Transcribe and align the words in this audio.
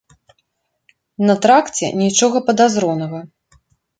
На 1.27 1.35
тракце 1.43 1.85
нічога 2.03 2.37
падазронага. 2.49 3.19